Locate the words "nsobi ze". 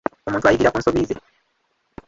0.79-1.15